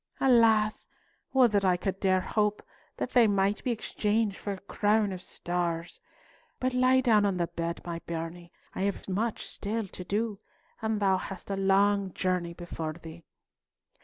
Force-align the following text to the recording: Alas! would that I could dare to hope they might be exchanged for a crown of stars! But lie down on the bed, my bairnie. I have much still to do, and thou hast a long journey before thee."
Alas! 0.19 0.87
would 1.31 1.51
that 1.51 1.63
I 1.63 1.77
could 1.77 1.99
dare 1.99 2.21
to 2.21 2.27
hope 2.29 2.63
they 2.97 3.27
might 3.27 3.63
be 3.63 3.69
exchanged 3.69 4.35
for 4.35 4.53
a 4.53 4.59
crown 4.61 5.11
of 5.11 5.21
stars! 5.21 6.01
But 6.59 6.73
lie 6.73 7.01
down 7.01 7.23
on 7.23 7.37
the 7.37 7.45
bed, 7.45 7.81
my 7.85 7.99
bairnie. 7.99 8.51
I 8.73 8.81
have 8.81 9.07
much 9.07 9.45
still 9.45 9.87
to 9.87 10.03
do, 10.03 10.39
and 10.81 10.99
thou 10.99 11.17
hast 11.17 11.51
a 11.51 11.55
long 11.55 12.13
journey 12.15 12.55
before 12.55 12.93
thee." 12.93 13.25